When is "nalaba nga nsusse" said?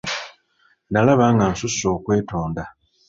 0.91-1.85